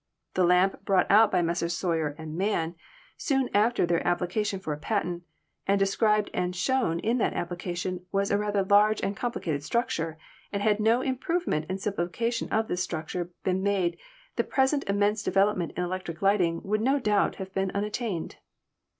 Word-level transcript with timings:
The 0.33 0.43
lamp 0.43 0.83
brought 0.83 1.05
out 1.11 1.29
by 1.31 1.43
Messrs. 1.43 1.77
Sawyer 1.77 2.15
and 2.17 2.35
Man, 2.35 2.73
soon 3.17 3.51
after 3.53 3.85
their 3.85 3.99
applica 4.01 4.43
tion 4.43 4.59
for 4.59 4.73
a 4.73 4.77
patent, 4.79 5.21
and 5.67 5.77
described 5.77 6.31
and 6.33 6.55
shown 6.55 6.97
in 6.99 7.19
that 7.19 7.35
appli 7.35 7.59
cation, 7.59 8.03
was 8.11 8.31
a 8.31 8.37
rather 8.39 8.63
large 8.63 8.99
and 9.03 9.15
complicated 9.15 9.63
structure, 9.63 10.17
and 10.51 10.63
had 10.63 10.79
no 10.79 11.01
improvement 11.01 11.67
and 11.69 11.79
simplification 11.79 12.49
of 12.49 12.67
this 12.67 12.81
structure 12.81 13.29
been 13.43 13.61
made 13.61 13.95
the 14.37 14.43
present 14.43 14.83
immense 14.89 15.21
development 15.21 15.71
in 15.77 15.83
electric 15.83 16.23
lighting 16.23 16.63
would 16.63 16.81
no 16.81 16.97
doubt 16.97 17.35
have 17.35 17.53
been 17.53 17.69
unattained. 17.75 18.37